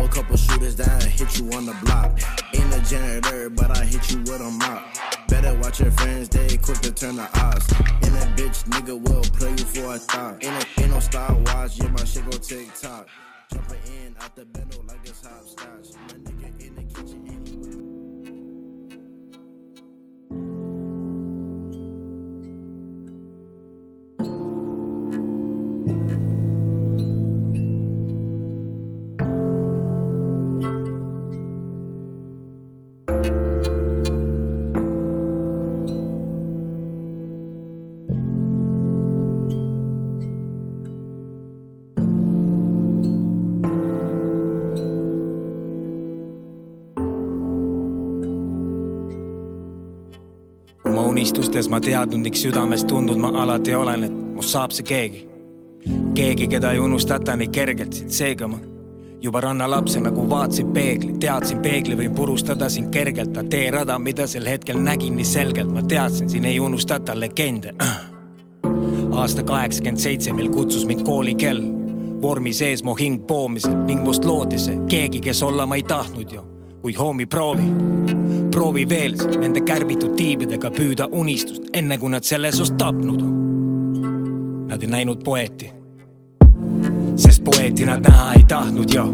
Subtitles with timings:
[0.00, 2.18] A couple shooters down, hit you on the block.
[2.54, 4.82] Ain't a janitor, but I hit you with a mop.
[5.28, 7.70] Better watch your friends, they quick to turn the odds.
[8.02, 10.42] And that bitch nigga will play you for a thought.
[10.42, 13.08] Ain't, a, ain't no Star Wars, yeah, my shit go TikTok.
[13.52, 15.94] Jumping in out the bendo like it's hopscotch.
[16.08, 16.69] My nigga
[51.50, 55.28] unistustes ma teadnud, südames tundnud ma alati olen, et must saab see keegi.
[56.14, 58.58] keegi, keda ei unustata nii kergelt, seega ma
[59.22, 64.46] juba rannalapse nagu vaatasin peegli, teadsin peegli võin purustada siin kergelt, aga teerada, mida sel
[64.46, 67.74] hetkel nägin nii selgelt, ma teadsin, siin ei unustata legende.
[69.20, 71.64] aasta kaheksakümmend seitse, mil kutsus mind koolikell,
[72.22, 76.30] vormi sees mu hing poomisel ning must loodi see keegi, kes olla ma ei tahtnud
[76.30, 76.46] ju,
[76.80, 77.62] kuid homie proovi
[78.50, 83.36] proovi veel nende kärbitud tiibidega püüda unistust, enne kui nad selle sust tapnud on.
[84.70, 85.70] Nad ei näinud poeeti,
[87.16, 89.04] sest poeeti nad näha ei tahtnud ju.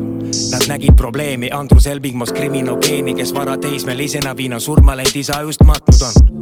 [0.50, 6.34] Nad nägid probleemi Andrus Elvingmas kriminogeeni, kes varateismelisena viina surmalend isa just matnud on.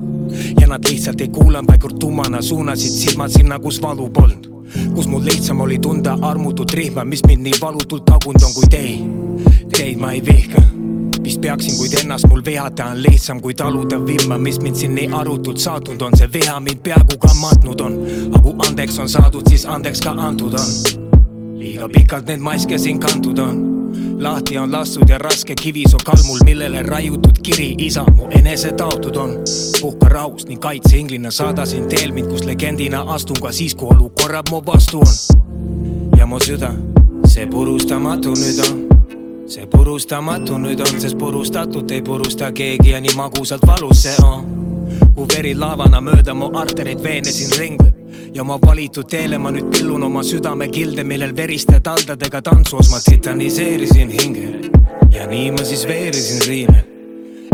[0.60, 4.48] ja nad lihtsalt ei kuulanud, vaid kord tummana suunasid silmad sinna, kus valu polnud.
[4.94, 8.96] kus mul lihtsam oli tunda armutut rihma, mis mind nii valutult tagunud on, kuid ei,
[9.76, 10.73] teid ma ei vihka
[11.24, 15.08] vist peaksin, kuid ennast mul vihata on lihtsam kui taluda vimma, mis mind siin nii
[15.12, 17.96] arutult saatnud on, see viha mind peaaegu ka matnud on.
[18.28, 20.68] aga kui andeks on saadud, siis andeks ka antud on.
[21.58, 23.62] liiga pikalt neid maske siin kantud on.
[24.20, 29.36] lahti on lastud ja raske kivis on kalmul, millele raiutud kiri isa mu enesetaotud on.
[29.80, 34.62] puhka rahus ning kaitseinglina saadasin teel mind, kus legendina astun ka siis, kui olukorrad mu
[34.66, 35.14] vastu on.
[36.18, 36.74] ja mu süda,
[37.24, 38.83] see purustamatu nüüd on
[39.46, 44.46] see purustamatu nüüd on, sest purustatut ei purusta keegi ja nii magusalt valus see on.
[45.14, 49.68] kui veri laevana mööda mu artereid veene siin ringleb ja oma valitud teele ma nüüd
[49.70, 54.48] pillun oma südame kilde, millel veriste taldadega tantsus ma titaniseerisin hinge.
[55.10, 56.84] ja nii ma siis veerisin riime.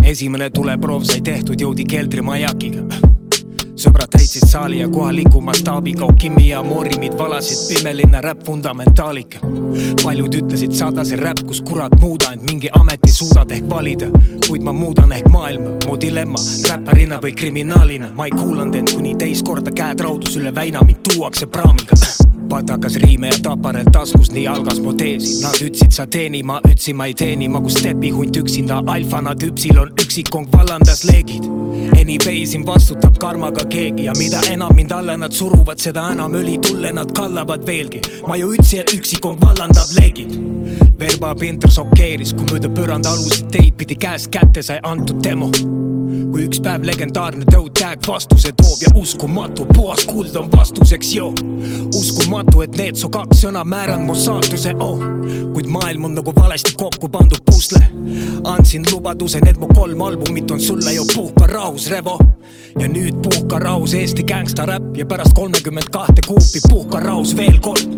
[0.05, 2.87] esimene tuleproov sai tehtud, jõudi keldrimajakiga
[3.81, 9.39] sõbrad täitsid saali ja kohaliku mastaabiga Okimi ja Moorimid valasid pimelinna räpp fundamentaalika.
[10.05, 14.11] paljud ütlesid saada see räpp, kus kurat muuda end mingi ameti suudad ehk valida,
[14.49, 16.39] kuid ma muudan ehk maailma, mu dilemma
[16.71, 21.01] räpparina või kriminaalina, ma ei kuulanud end, kuni teist korda käed raudus üle väina, mind
[21.13, 21.97] tuuakse praamiga
[22.51, 25.39] patakas riime ja taparel taskus, nii algas mu teesi.
[25.45, 29.79] Nad ütlesid, sa teeni, ma ütlesin, ma ei teeni, ma kui stepihunt üksinda alfana tüpsil
[29.79, 31.47] on üksikong vallandas leegid.
[32.01, 36.59] Anyway, siin vastutab karmaga keegi ja mida enam mind alla nad suruvad, seda enam õli
[36.67, 38.03] tulle nad kallavad veelgi.
[38.27, 40.35] ma ju ütlesin, et üksikong vallandab leegid.
[41.01, 45.51] Verba Pinter šokeeris, kui mööda põrandaaluseid teid pidi käest kätte sai antud demo
[46.31, 51.33] kui üks päev legendaarne tõud tag vastuse toob ja uskumatu, puhas kuld on vastuseks, joo.
[51.97, 55.03] uskumatu, et need su kaks sõna määranud mu saatuse, oh.
[55.55, 57.83] kuid maailm on nagu valesti kokku pandud pusle.
[58.45, 62.19] andsin lubaduse, need mu kolm albumit on sulle ju puhka rahus, Revo.
[62.79, 67.59] ja nüüd puhka rahus Eesti gängsta räpp ja pärast kolmekümmend kahte kuupi puhka rahus veel
[67.61, 67.97] kord.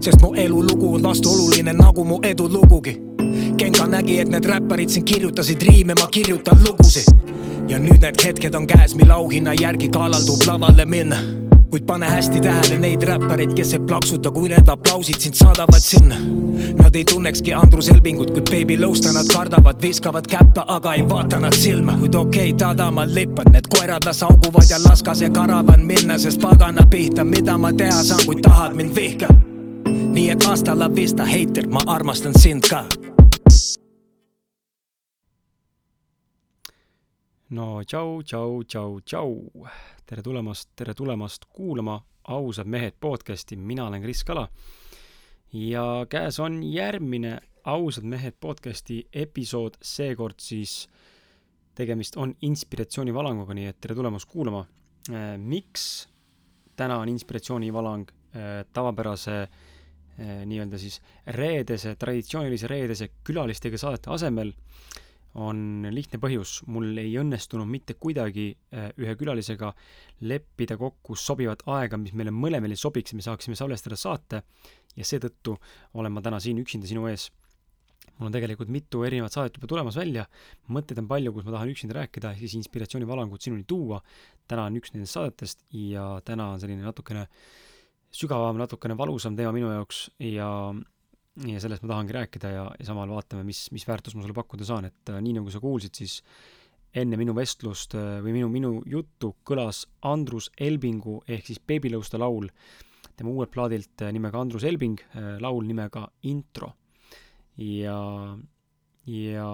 [0.00, 3.13] sest mu elulugu on vastuoluline nagu mu edulugugi
[3.58, 7.06] Genka nägi, et need räpparid siin kirjutasid riime, ma kirjutan lugusid
[7.68, 11.16] ja nüüd need hetked on käes, mille auhinna järgi kaalaldub lavale minna.
[11.70, 16.16] kuid pane hästi tähele neid räppareid, kes ei plaksuta, kui need aplausid sind saadavad sinna.
[16.82, 21.40] Nad ei tunnekski Andrus Elvingut, kuid Baby Lõusta nad kardavad, viskavad käppa, aga ei vaata
[21.40, 21.96] nad silma.
[21.98, 26.40] kuid okei okay,, tadamal lippan, need koerad las auguvad ja las see karavan minna, sest
[26.40, 29.28] pagana pihta, mida ma teha saan, kui tahad mind vihka.
[30.14, 32.84] nii et hasta la vista, heiter, ma armastan sind ka
[37.54, 39.66] no tšau, tšau, tšau, tšau.
[40.06, 42.00] tere tulemast, tere tulemast kuulama
[42.34, 44.48] Ausad mehed podcasti, mina olen Kris Kala.
[45.52, 50.88] ja käes on järgmine Ausad mehed podcasti episood, seekord siis
[51.74, 54.66] tegemist on inspiratsioonivalanguga, nii et tere tulemast kuulama.
[55.38, 56.08] miks
[56.76, 58.10] täna on inspiratsioonivalang
[58.72, 59.48] tavapärase
[60.18, 64.52] nii-öelda siis reedese, traditsioonilise reedese külalistega saadete asemel
[65.34, 68.52] on lihtne põhjus, mul ei õnnestunud mitte kuidagi
[69.02, 69.72] ühe külalisega
[70.30, 74.44] leppida kokku sobivat aega, mis meile mõlemile sobiks ja me saaksime salvestada saate
[74.94, 75.56] ja seetõttu
[75.98, 77.30] olen ma täna siin üksinda sinu ees.
[78.18, 80.26] mul on tegelikult mitu erinevat saadet juba tulemas välja,
[80.70, 84.02] mõtteid on palju, kus ma tahan üksinda rääkida, ehk siis inspiratsioonivalangut sinuni tuua.
[84.46, 87.26] täna on üks nendest saadetest ja täna on selline natukene
[88.14, 90.48] sügavam, natukene valusam teema minu jaoks ja
[91.42, 94.66] ja sellest ma tahangi rääkida ja, ja samal vaatame, mis, mis väärtust ma sulle pakkuda
[94.68, 96.20] saan, et äh, nii nagu sa kuulsid, siis
[96.94, 102.46] enne minu vestlust äh, või minu, minu juttu kõlas Andrus Elbingu ehk siis Beebilõuste laul.
[103.14, 105.02] Tema uuelt plaadilt äh, nimega Andrus Elbing,
[105.42, 106.72] laul nimega Intro.
[107.58, 107.98] ja,
[109.06, 109.48] ja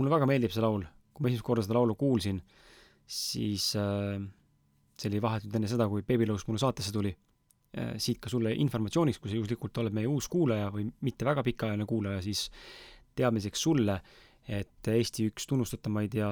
[0.00, 2.40] mulle väga meeldib see laul, kui ma esimest korda seda laulu kuulsin,
[3.10, 4.20] siis äh,
[4.96, 7.12] see oli vahetult enne seda, kui Beebilõus mulle saatesse tuli.
[7.12, 7.29] Äh,
[7.70, 11.86] siit ka sulle informatsiooniks, kui sa juhuslikult oled meie uus kuulaja või mitte väga pikaajaline
[11.86, 12.48] kuulaja, siis
[13.18, 14.00] teadmiseks sulle,
[14.50, 16.30] et Eesti üks tunnustatumaid ja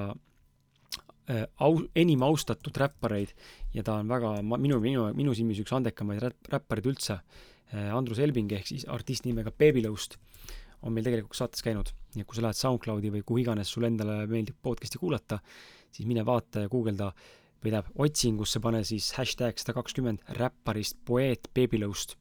[1.29, 3.31] äh, au-, enim austatud räppareid
[3.75, 7.19] ja ta on väga, minu, minu, minu silmis üks andekamaid räpp, räppareid üldse,
[7.71, 10.19] äh, Andrus Elving ehk siis artist nimega Babylõust,
[10.83, 11.91] on meil tegelikult saates käinud.
[12.15, 15.39] nii et kui sa lähed SoundCloudi või kuhu iganes sulle endale meeldib podcast'i kuulata,
[15.91, 20.97] siis mine vaata ja guugelda äh, või tähendab, otsingusse pane siis hashtag sada kakskümmend räpparist
[21.05, 22.15] poeet Beebilõust.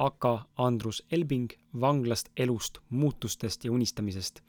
[0.00, 4.40] Aka Andrus Elbing vanglast, elust, muutustest ja unistamisest.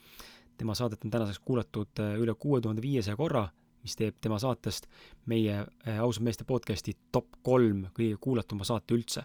[0.57, 3.47] tema saadet on tänaseks kuulatud äh, üle kuue tuhande viiesaja korra,
[3.83, 4.87] mis teeb tema saatest
[5.25, 5.55] meie
[5.87, 9.23] äh, ausad meeste podcasti top kolm kõige kuulatuma saate üldse.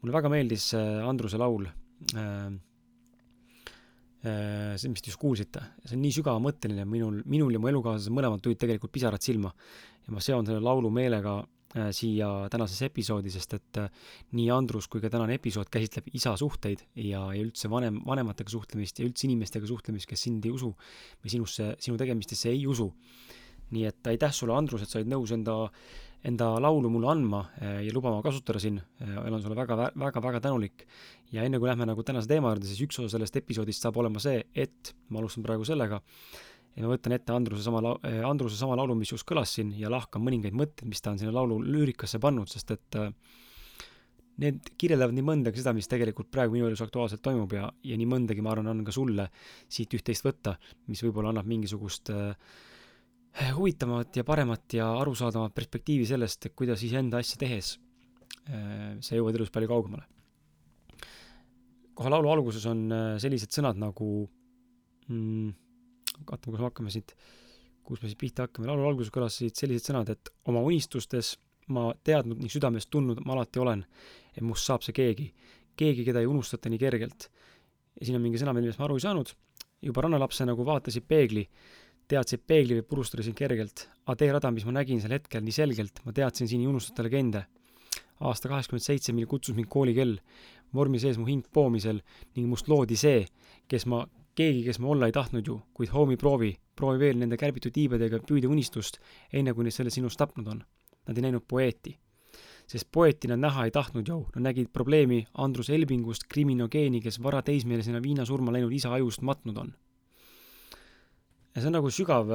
[0.00, 1.68] mulle väga meeldis äh, Andruse laul
[2.14, 2.50] Äh,
[4.22, 8.42] see, mis te just kuulsite, see on nii sügavamõtteline, minul, minul ja mu elukaaslasel mõlemad
[8.42, 9.52] tulid tegelikult pisarad silma.
[10.06, 11.36] ja ma seon selle laulu meelega
[11.76, 13.90] äh, siia tänases episoodi, sest et äh,
[14.34, 18.98] nii Andrus kui ka tänane episood käsitleb isa suhteid ja, ja üldse vanem, vanematega suhtlemist
[18.98, 20.72] ja üldse inimestega suhtlemist, kes sind ei usu
[21.22, 22.90] või sinusse, sinu tegemistesse ei usu.
[23.70, 25.68] nii et aitäh sulle, Andrus, et sa olid nõus enda
[26.26, 28.80] enda laulu mulle andma ja lubama kasutada siin,
[29.22, 30.82] olen sulle väga, väga, väga tänulik.
[31.32, 34.20] Ja enne kui lähme nagu tänase teema juurde, siis üks osa sellest episoodist saab olema
[34.22, 36.00] see, et ma alustan praegu sellega,
[36.72, 39.74] et ma võtan ette Andruse sama lau-, eh, Andruse sama laulu, mis just kõlas siin
[39.76, 43.10] ja lahkan mõningaid mõtteid, mis ta on sinna laulu lüürikasse pannud, sest et äh,
[44.42, 48.08] need kirjeldavad nii mõndagi seda, mis tegelikult praegu minu elus aktuaalselt toimub ja, ja nii
[48.08, 49.28] mõndagi, ma arvan, on ka sulle
[49.66, 50.56] siit üht-teist võtta,
[50.88, 52.32] mis võib-olla annab mingisugust äh,
[53.56, 57.76] huvitavamat ja paremat ja arusaadavat perspektiivi sellest, kuidas iseenda asja tehes
[58.48, 60.06] äh, sa jõuad elus palju kaugemale.
[61.98, 64.08] Kohe laulu alguses on äh, sellised sõnad nagu
[65.08, 65.50] mm,
[66.26, 67.14] vaatame, kus me hakkame siit,
[67.86, 71.36] kus me siit pihta hakkame, laulu alguses kõlasid sellised sõnad, et oma unistustes
[71.74, 73.84] ma teadnud ning südamest tundnud ma alati olen,
[74.34, 75.28] et must saab see keegi,
[75.78, 77.28] keegi, keda ei unustata nii kergelt.
[77.98, 79.32] ja siin on mingi sõna, millest ma aru ei saanud,
[79.84, 81.44] juba rannalapse nagu vaatasid peegli,
[82.08, 86.00] teadsid, peegli võib purustada sind kergelt, aga teerada, mis ma nägin sel hetkel nii selgelt,
[86.06, 87.44] ma teadsin siin ei unustata legende.
[88.18, 90.16] aasta kaheksakümmend seitse, mil kutsus mind koolikell,
[90.74, 92.00] vormi sees mu hing poomisel
[92.34, 93.26] ning must loodi see,
[93.70, 94.00] kes ma,
[94.34, 96.50] keegi, kes ma olla ei tahtnud ju, kuid hoomi proovi,
[96.98, 98.98] veel nende kärbitud tiibadega püüda unistust,
[99.32, 100.64] enne kui neid selle sinust tapnud on.
[101.06, 101.98] Nad ei näinud poeeti.
[102.68, 108.02] sest poeeti nad näha ei tahtnud ju, nad nägid probleemi Andrus Elbingust, kriminogeeni, kes varateismelisena
[108.02, 109.72] viinasurma läinud isa ajust matnud on.
[111.58, 112.30] Ja see on nagu sügav,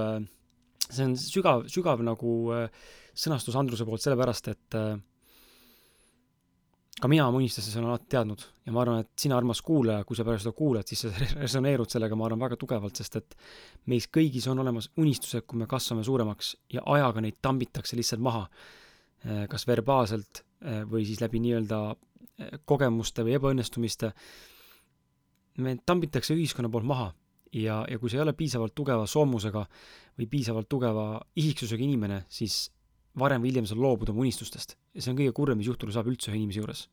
[0.90, 2.86] see on sügav, sügav nagu äh,
[3.16, 4.94] sõnastus Andruse poolt sellepärast, et äh,
[7.00, 10.20] ka mina oma unistustes olen alati teadnud ja ma arvan, et sina, armas kuulaja, kui
[10.20, 13.38] sa praegu seda kuulad, siis sa resoneerud sellega, ma arvan, väga tugevalt, sest et
[13.92, 18.48] meis kõigis on olemas unistused, kui me kasvame suuremaks ja ajaga neid tambitakse lihtsalt maha.
[19.48, 20.42] Kas verbaalselt
[20.92, 21.78] või siis läbi nii-öelda
[22.68, 24.10] kogemuste või ebaõnnestumiste.
[25.64, 27.14] me tambitakse ühiskonna poolt maha
[27.54, 29.66] ja, ja kui sa ei ole piisavalt tugeva soomusega
[30.18, 32.68] või piisavalt tugeva isiksusega inimene, siis
[33.20, 36.10] varem või hiljem sa loobud oma unistustest ja see on kõige kurvem, mis juhtuda saab
[36.12, 36.88] üldse ühe inimese juures.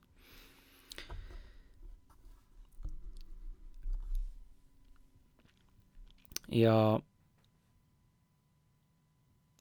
[6.50, 7.00] ja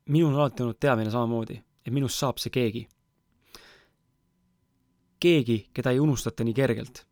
[0.10, 2.88] minul on alati olnud teadmine samamoodi, et minust saab see keegi.
[5.20, 7.04] keegi, keda ei unustata nii kergelt.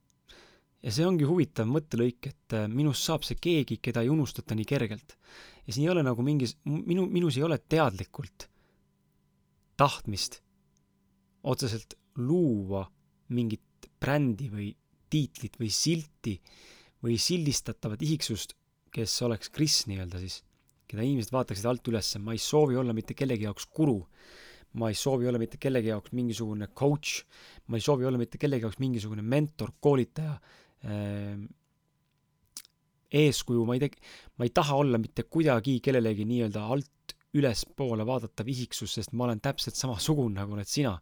[0.85, 4.67] Ja see ongi huvitav mõttelõik, et äh, minust saab see keegi, keda ei unustata nii
[4.67, 5.17] kergelt.
[5.65, 8.47] ja siin ei ole nagu mingis, minu, minus ei ole teadlikult
[9.77, 10.41] tahtmist
[11.47, 12.85] otseselt luua
[13.29, 14.71] mingit brändi või
[15.09, 16.35] tiitlit või silti
[17.03, 18.55] või sildistatavat isiksust,
[18.91, 20.41] kes oleks Kris nii-öelda siis,
[20.89, 23.99] keda inimesed vaataksid alt üles, ma ei soovi olla mitte kellegi jaoks guru,
[24.81, 27.21] ma ei soovi olla mitte kellegi jaoks mingisugune coach,
[27.67, 30.39] ma ei soovi olla mitte kellegi jaoks mingisugune mentor, koolitaja
[33.07, 38.47] eeskuju, ma ei tee, ma ei taha olla mitte kuidagi kellelegi nii-öelda alt ülespoole vaadatav
[38.49, 40.97] isiksus, sest ma olen täpselt samasugune, nagu oled sina.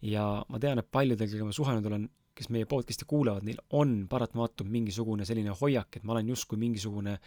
[0.00, 4.06] ja ma tean, et paljudel, kellega ma suhelnud olen, kes meie podcast'i kuulavad, neil on
[4.08, 7.18] paratamatult mingisugune selline hoiak, et ma olen justkui mingisugune,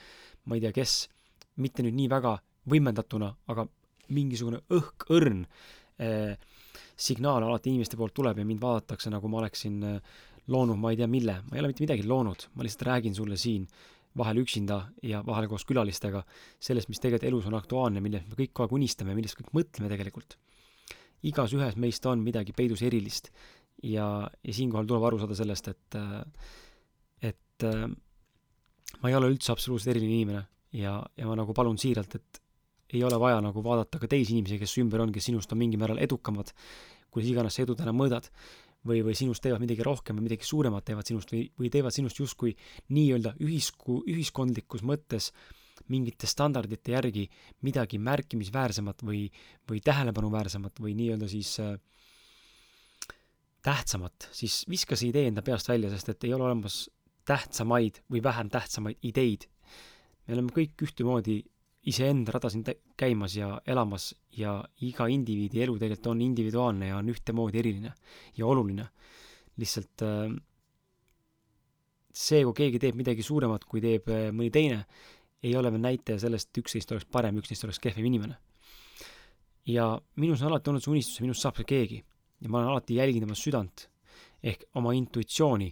[0.50, 0.96] ma ei tea, kes,
[1.62, 2.34] mitte nüüd nii väga
[2.74, 3.68] võimendatuna, aga
[4.14, 5.44] mingisugune õhk, õrn
[6.02, 6.34] eh,
[6.98, 10.18] signaal alati inimeste poolt tuleb ja mind vaadatakse, nagu ma oleksin eh,
[10.52, 13.38] loonud ma ei tea mille, ma ei ole mitte midagi loonud, ma lihtsalt räägin sulle
[13.40, 13.68] siin
[14.18, 16.22] vahel üksinda ja vahel koos külalistega
[16.62, 19.90] sellest, mis tegelikult elus on aktuaalne, millest me kõik kogu aeg unistame, millest kõik mõtleme
[19.92, 20.38] tegelikult.
[21.24, 23.30] igas ühes meist on midagi peidus erilist
[23.84, 25.98] ja, ja siinkohal tuleb aru saada sellest, et,
[27.22, 27.68] et
[29.02, 30.44] ma ei ole üldse absoluutselt eriline inimene
[30.76, 32.42] ja, ja ma nagu palun siiralt, et
[32.94, 35.62] ei ole vaja nagu vaadata ka teisi inimesi, kes su ümber on, kes sinust on
[35.62, 36.52] mingil määral edukamad,
[37.10, 38.30] kuidas iganes sa edu täna mõõdad,
[38.88, 42.20] või, või sinust teevad midagi rohkem või midagi suuremat teevad sinust või, või teevad sinust
[42.20, 42.56] justkui
[42.94, 45.32] nii-öelda ühisku, ühiskondlikus mõttes
[45.92, 47.26] mingite standardite järgi
[47.66, 49.26] midagi märkimisväärsemat või,
[49.70, 51.74] või tähelepanuväärsemat või nii-öelda siis äh,
[53.64, 56.86] tähtsamat, siis viska see idee enda peast välja, sest et ei ole olemas
[57.28, 59.48] tähtsamaid või vähem tähtsamaid ideid.
[60.28, 61.42] me oleme kõik ühtemoodi
[61.90, 62.64] iseenda rada siin
[62.98, 64.56] käimas ja elamas ja
[64.88, 67.94] iga indiviidi elu tegelikult on individuaalne ja on ühtemoodi eriline
[68.38, 68.88] ja oluline.
[69.58, 70.32] lihtsalt äh,
[72.14, 74.86] see, kui keegi teeb midagi suuremat, kui teeb äh, mõni teine,
[75.44, 78.38] ei ole veel näitaja sellest, et üks neist oleks parem, üks neist oleks kehvem inimene.
[79.68, 82.04] ja minus on alati olnud see unistus ja minust saab see keegi.
[82.40, 83.90] ja ma olen alati jälginud oma südant
[84.44, 85.70] ehk oma intuitsiooni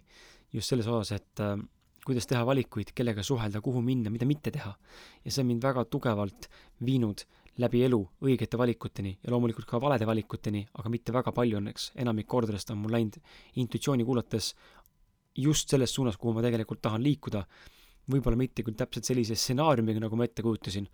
[0.54, 1.56] just selles osas, et äh,
[2.06, 4.74] kuidas teha valikuid, kellega suhelda, kuhu minna, mida mitte teha.
[5.26, 6.50] ja see on mind väga tugevalt
[6.86, 7.26] viinud
[7.62, 12.28] läbi elu õigete valikuteni ja loomulikult ka valede valikuteni, aga mitte väga palju õnneks, enamik
[12.28, 13.20] kordadest on mul läinud
[13.62, 14.54] intuitsiooni kuulates
[15.38, 17.44] just selles suunas, kuhu ma tegelikult tahan liikuda,
[18.12, 20.88] võib-olla mitte küll täpselt sellise stsenaariumiga, nagu ma ette kujutasin,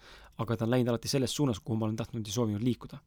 [0.43, 2.99] aga ta on läinud alati selles suunas, kuhu ma olen tahtnud ja soovinud liikuda.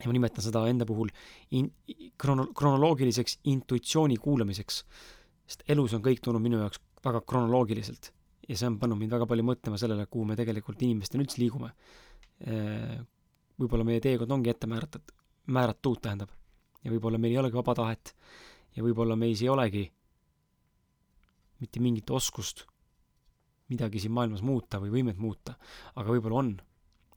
[0.00, 1.10] ja ma nimetan seda enda puhul
[1.50, 1.72] in-,
[2.16, 4.84] krono-, kronoloogiliseks intuitsiooni kuulamiseks
[5.50, 8.12] sest elus on kõik tulnud minu jaoks väga kronoloogiliselt
[8.50, 11.70] ja see on pannud mind väga palju mõtlema sellele, kuhu me tegelikult inimestena üldse liigume.
[13.60, 15.12] võib-olla meie teekond ongi ette määratud,
[15.52, 16.30] määratud, tähendab,
[16.84, 18.14] ja võib-olla meil ei olegi vaba tahet
[18.76, 19.84] ja võib-olla meis ei olegi
[21.60, 22.64] mitte mingit oskust
[23.70, 25.54] midagi siin maailmas muuta või võimet muuta,
[25.94, 26.56] aga võib-olla on.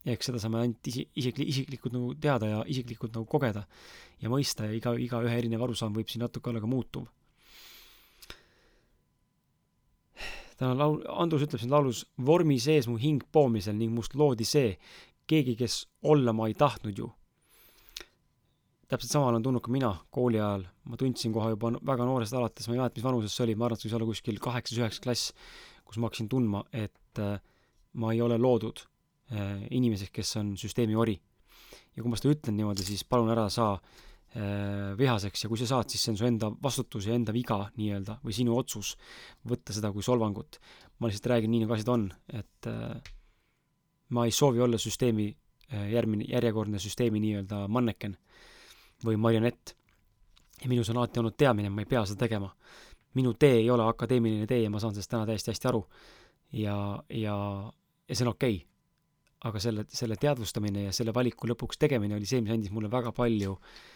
[0.04, 3.64] ja eks seda saame ainult isi-, isikli-, isiklikult nagu teada ja isiklikult nagu kogeda
[4.20, 7.08] ja mõista ja iga, igaühe erinev arusaam võib siin natuke olla ka muutuv
[10.60, 14.76] täna laul, Andrus ütleb siin laulus, vormi sees mu hing poomisel ning must loodi see,
[15.30, 17.10] keegi, kes olla ma ei tahtnud ju.
[18.88, 22.68] täpselt sama olen tundnud ka mina kooli ajal, ma tundsin kohe juba väga noorest alates,
[22.68, 25.02] ma ei mäleta, mis vanuses see oli, ma arvan, et see võis olla kuskil kaheksas-üheksas
[25.02, 25.32] klass,
[25.88, 27.40] kus ma hakkasin tundma, et äh,
[27.98, 28.84] ma ei ole loodud
[29.32, 31.16] äh, inimeseks, kes on süsteemi ori.
[31.96, 34.13] ja kui ma seda ütlen niimoodi, siis palun ära saa Äh,
[34.98, 38.16] vihaseks ja kui sa saad, siis see on su enda vastutus ja enda viga nii-öelda
[38.24, 38.94] või sinu otsus
[39.46, 40.58] võtta seda kui solvangut.
[40.98, 43.12] ma lihtsalt räägin nii, nagu asjad on, et äh,
[44.14, 48.16] ma ei soovi olla süsteemi äh, järgmine, järjekordne süsteemi nii-öelda manneken
[49.04, 49.76] või marionett.
[50.62, 52.50] ja minus on alati olnud teadmine, ma ei pea seda tegema.
[53.14, 55.86] minu tee ei ole akadeemiline tee ja ma saan sellest täna täiesti hästi aru.
[56.52, 57.72] ja, ja,
[58.08, 58.68] ja see on okei okay.
[59.44, 63.12] aga selle, selle teadvustamine ja selle valiku lõpuks tegemine oli see, mis andis mulle väga
[63.12, 63.93] palju äh,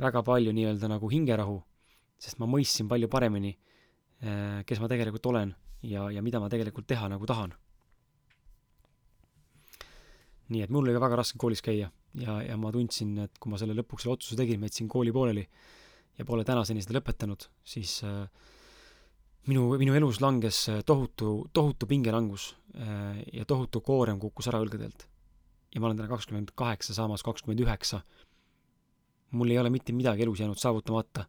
[0.00, 1.58] väga palju nii-öelda nagu hingerahu,
[2.20, 3.52] sest ma mõistsin palju paremini,
[4.24, 7.54] äh, kes ma tegelikult olen ja, ja mida ma tegelikult teha nagu tahan.
[10.50, 13.52] nii et mul oli ka väga raske koolis käia ja, ja ma tundsin, et kui
[13.52, 15.44] ma selle lõpuks selle otsuse tegin, ma jätsin kooli pooleli
[16.18, 18.24] ja pole tänaseni seda lõpetanud, siis äh,
[19.48, 25.06] minu, minu elus langes äh, tohutu, tohutu pingelangus äh, ja tohutu koorem kukkus ära õlgadelt.
[25.74, 28.02] ja ma olen täna kakskümmend kaheksa, saamas kakskümmend üheksa
[29.30, 31.26] mul ei ole mitte midagi elus jäänud saavutamata.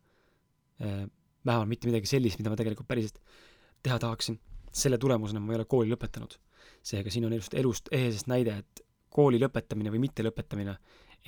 [0.81, 1.03] Äh,
[1.45, 3.19] vähemalt mitte midagi sellist, mida ma tegelikult päriselt
[3.83, 4.39] teha tahaksin.
[4.71, 6.37] selle tulemusena ma ei ole kooli lõpetanud.
[6.83, 10.77] seega siin on just elust ehesest näide, et kooli lõpetamine või mitte lõpetamine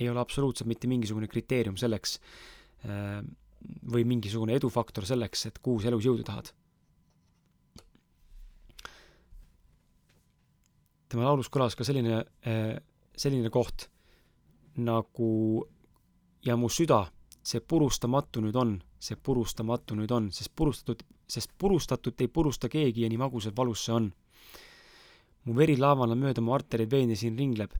[0.00, 2.18] ei ole absoluutselt mitte mingisugune kriteerium selleks
[2.88, 3.20] äh,
[3.92, 6.52] või mingisugune edufaktor selleks, et kuhu sa elus jõuda tahad.
[11.14, 12.74] tema laulus kõlas ka selline, äh,
[13.14, 13.86] selline koht
[14.82, 15.28] nagu
[16.44, 17.04] ja mu süda,
[17.44, 23.04] see purustamatu nüüd on, see purustamatu nüüd on, sest purustatud, sest purustatut ei purusta keegi
[23.04, 24.12] ja nii magusalt valus see on.
[25.44, 27.74] mu veri laevana mööda mu artereid veeni siin ringleb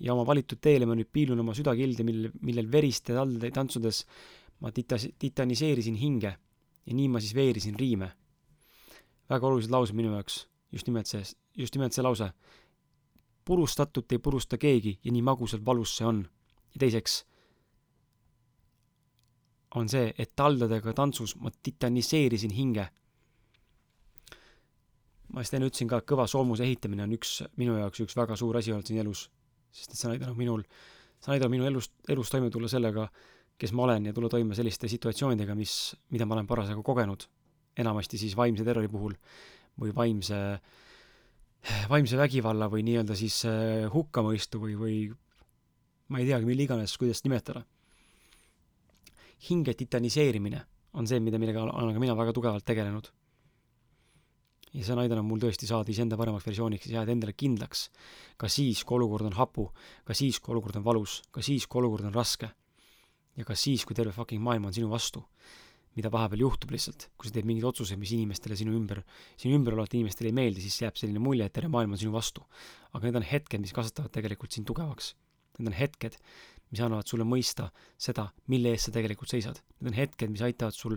[0.00, 4.04] ja oma valitud teele ma nüüd piilun oma südakilde, millel, millel veriste talde tantsudes
[4.62, 8.12] ma tita-, titaniseerisin hinge ja nii ma siis veerisin riime.
[9.30, 11.22] väga olulised laused minu jaoks, just nimelt see,
[11.56, 12.30] just nimelt see lause.
[13.44, 16.28] purustatut ei purusta keegi ja nii magusalt valus see on.
[16.74, 17.24] ja teiseks
[19.78, 22.88] on see, et taldadega tantsus ma titaniseerisin hinge.
[25.30, 28.34] ma just enne ütlesin ka, et kõva soomuse ehitamine on üks, minu jaoks üks väga
[28.38, 29.28] suur asi olnud siin elus.
[29.70, 30.64] sest et see on aidanud minul,
[31.20, 33.06] see on aidanud minu elus, elus toime tulla sellega,
[33.60, 37.28] kes ma olen ja tulla toime selliste situatsioonidega, mis, mida ma olen parasjagu kogenud.
[37.78, 39.14] enamasti siis vaimse terrori puhul
[39.80, 40.38] või vaimse,
[41.92, 44.96] vaimse vägivalla või nii-öelda siis eh, hukkamõistu või, või
[46.10, 47.62] ma ei teagi, mille iganes, kuidas nimetada.
[49.48, 50.60] Hinge titaniseerimine
[50.98, 53.10] on see, mida, millega olen ka mina väga tugevalt tegelenud.
[54.70, 57.88] ja see on aidanud mul tõesti saada iseenda paremaks versiooniks ja jääda endale kindlaks,
[58.38, 59.66] ka siis, kui olukord on hapu,
[60.06, 62.52] ka siis, kui olukord on valus, ka siis, kui olukord on raske
[63.36, 65.24] ja ka siis, kui terve fucking maailm on sinu vastu,
[65.98, 69.02] mida vahepeal juhtub lihtsalt, kui sa teed mingeid otsuseid, mis inimestele sinu ümber,
[69.40, 72.14] sinu ümber olevate inimestele ei meeldi, siis jääb selline mulje, et terve maailm on sinu
[72.14, 72.46] vastu.
[72.92, 75.14] aga need on hetked, mis kasvatavad tegelikult sind tugevaks.
[75.58, 76.16] Need on hetked,
[76.70, 79.58] mis annavad sulle mõista seda, mille eest sa tegelikult seisad.
[79.80, 80.96] Need on hetked, mis aitavad sul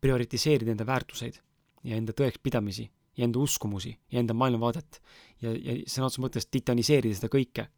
[0.00, 1.40] prioritiseerida enda väärtuseid
[1.88, 2.88] ja enda tõekspidamisi
[3.18, 5.00] ja enda uskumusi ja enda maailmavaadet
[5.42, 7.68] ja, ja sõna otseses mõttes titaniseerida seda kõike.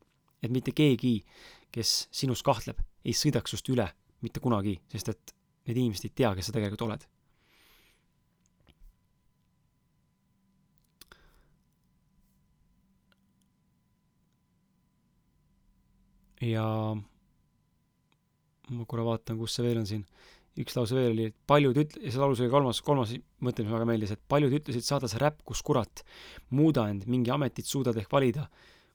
[0.43, 1.25] et mitte keegi,
[1.71, 3.87] kes sinus kahtleb, ei sõidaks sinust üle
[4.25, 5.35] mitte kunagi, sest et
[5.69, 7.09] need inimesed ei tea, kes sa tegelikult oled.
[16.41, 16.97] ja
[18.71, 20.05] ma korra vaatan, kus see veel on siin,
[20.61, 23.73] üks lause veel oli, et paljud üt-, ja see lause oli kolmas, kolmas mõte, mis
[23.75, 26.05] väga meeldis, et paljud ütlesid, saada see räpp, kus kurat,
[26.57, 28.49] muuda end, mingi ametit suudad ehk valida,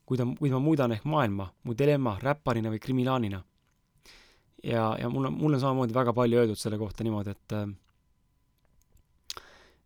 [0.06, 3.42] kui ta, kuid ma muudan ehk maailma, mu dilemma räpparina või kriminaalina.
[4.66, 7.66] ja, ja mul on, mul on samamoodi väga palju öeldud selle kohta niimoodi, et äh,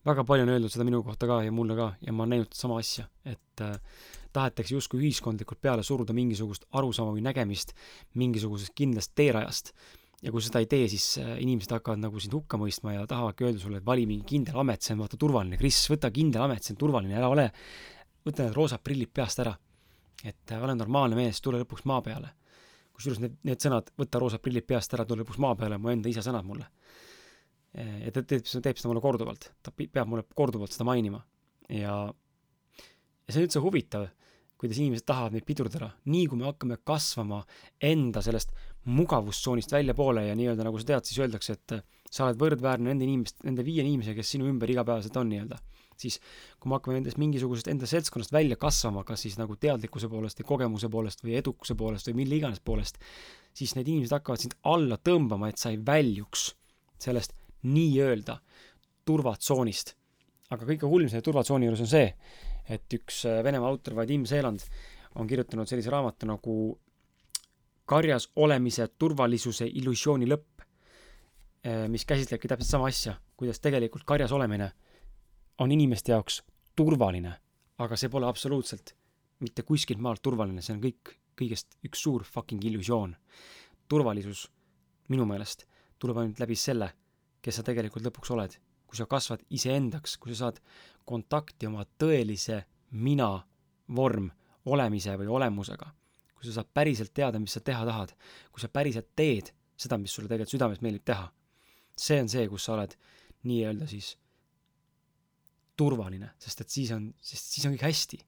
[0.07, 2.57] väga palju on öeldud seda minu kohta ka ja mulle ka ja ma olen näinud
[2.57, 3.77] sama asja, et äh,
[4.33, 7.75] tahetakse justkui ühiskondlikult peale suruda mingisugust arusaama või nägemist
[8.21, 9.73] mingisugusest kindlast teerajast.
[10.23, 13.47] ja kui seda ei tee, siis äh, inimesed hakkavad nagu sind hukka mõistma ja tahavadki
[13.47, 16.65] öelda sulle, et vali mingi kindel amet, see on vaata turvaline, Kris, võta kindel amet,
[16.65, 17.47] see on turvaline, ära ole,
[18.27, 19.57] võta need roosad prillid peast ära.
[20.25, 22.35] et äh, ole normaalne mees, tule lõpuks maa peale.
[22.93, 26.09] kusjuures need, need sõnad, võta roosad prillid peast ära, tule lõpuks maa peale, mu enda
[26.09, 26.69] isa sõnad mulle.
[27.79, 31.21] Äh, ja ta teeb, teeb seda mulle korduvalt, ta peab mulle korduvalt seda mainima
[31.71, 34.09] ja ja see on üldse huvitav,
[34.59, 37.45] kuidas inimesed tahavad meid pidurdada, nii kui me hakkame kasvama
[37.87, 38.51] enda sellest
[38.91, 41.77] mugavustsoonist väljapoole ja nii-öelda nagu sa tead, siis öeldakse, et
[42.11, 45.61] sa oled võrdväärne nende inimest, nende viie inimesega, kes sinu ümber igapäevaselt on nii-öelda.
[46.01, 46.17] siis
[46.59, 50.47] kui me hakkame nendest mingisugusest enda seltskonnast välja kasvama, kas siis nagu teadlikkuse poolest või
[50.49, 52.97] kogemuse poolest või edukuse poolest või mille iganes poolest,
[53.55, 56.55] siis need inimesed hakkavad sind alla tõmbama, et sa ei väljuks
[56.99, 58.39] sellest nii-öelda
[59.05, 59.97] turvatsoonist.
[60.51, 62.07] aga kõige hullem selle turvatsooni juures on see,
[62.69, 64.65] et üks äh, Venemaa autor, Vadim Seeland,
[65.15, 66.55] on kirjutanud sellise raamatu nagu
[67.91, 70.63] Karjas olemise turvalisuse illusiooni lõpp,
[71.67, 74.71] äh, mis käsitlebki täpselt sama asja, kuidas tegelikult karjas olemine
[75.59, 76.43] on inimeste jaoks
[76.77, 77.33] turvaline,
[77.79, 78.95] aga see pole absoluutselt
[79.41, 83.17] mitte kuskilt maalt turvaline, see on kõik, kõigest üks suur fucking illusioon.
[83.89, 84.47] turvalisus
[85.09, 85.67] minu meelest
[85.99, 86.93] tuleb ainult läbi selle,
[87.43, 88.59] kes sa tegelikult lõpuks oled
[88.91, 90.59] kui sa kasvad iseendaks, kui sa saad
[91.07, 92.65] kontakti oma tõelise
[92.99, 93.29] mina
[93.95, 94.27] vorm
[94.67, 95.87] olemise või olemusega,
[96.35, 98.17] kui sa saad päriselt teada, mis sa teha tahad,
[98.51, 101.29] kui sa päriselt teed seda, mis sulle tegelikult südames meeldib teha,
[101.95, 102.97] see on see, kus sa oled
[103.47, 104.11] nii-öelda siis
[105.79, 108.19] turvaline, sest et siis on, sest siis on kõik hästi.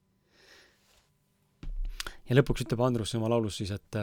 [2.29, 3.99] ja lõpuks ütleb Andrus oma laulus siis, et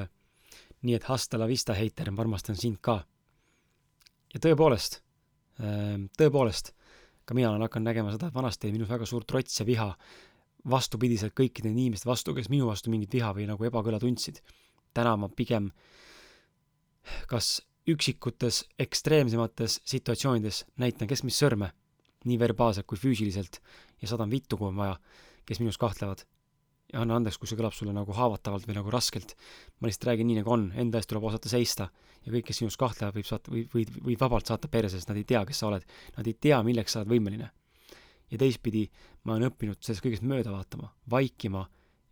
[0.85, 3.01] nii et hasta la vista, heiter, ma armastan sind ka.
[4.35, 5.01] Ja tõepoolest
[5.61, 6.73] Ehm, tõepoolest,
[7.29, 9.89] ka mina olen hakanud nägema seda, et vanasti oli minus väga suur trots ja viha
[10.71, 14.41] vastupidiselt kõikide inimeste vastu, kes minu vastu mingit viha või nagu ebakõla tundsid.
[14.95, 15.71] täna ma pigem
[17.31, 21.71] kas üksikutes ekstreemsemates situatsioonides näitan keskmist sõrme,
[22.25, 23.61] nii verbaalselt kui füüsiliselt,
[24.03, 24.99] ja saadan vittu, kui on vaja,
[25.47, 26.25] kes minus kahtlevad
[26.93, 29.37] ja anna andeks, kui see kõlab sulle nagu haavatavalt või nagu raskelt.
[29.81, 31.89] ma lihtsalt räägin nii, nagu on, enda eest tuleb osata seista
[32.25, 35.21] ja kõik, kes sinust kahtlevad, võib saata, või võid, võid vabalt saata perse, sest nad
[35.21, 35.87] ei tea, kes sa oled.
[36.17, 37.51] Nad ei tea, milleks sa oled võimeline.
[38.31, 38.85] ja teistpidi,
[39.27, 41.65] ma olen õppinud sellest kõigest mööda vaatama, vaikima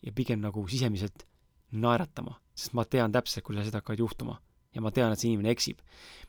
[0.02, 1.22] ja pigem nagu sisemiselt
[1.70, 4.40] naeratama, sest ma tean täpselt, kuidas asjad hakkavad juhtuma
[4.74, 5.80] ja ma tean, et see inimene eksib.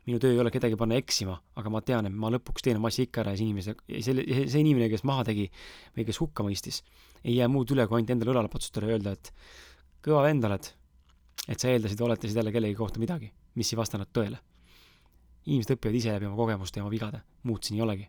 [0.07, 2.89] minu töö ei ole kedagi panna eksima, aga ma tean, et ma lõpuks teen oma
[2.89, 3.75] asja ikka ära ja see inimese,
[4.05, 5.49] selle, see inimene, kes maha tegi
[5.97, 6.79] või kes hukka mõistis,
[7.21, 9.31] ei jää muud üle, kui ainult endale õlale patsutada ja öelda, et
[10.05, 10.69] kõva vend oled,
[11.51, 14.39] et sa eeldasid, oletasid jälle kellegi kohta midagi, mis ei vastanud tõele.
[15.49, 18.07] inimesed õpivad ise läbi oma kogemuste ja oma vigade, muud siin ei olegi.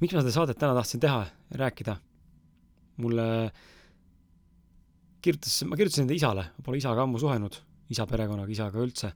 [0.00, 1.24] miks ma seda saadet täna tahtsin teha,
[1.56, 1.96] rääkida?
[2.96, 3.50] mulle
[5.26, 7.58] kirjutas, ma kirjutasin enda isale, pole isaga ammu suhelnud
[7.92, 9.12] isa perekonnaga, isaga üldse.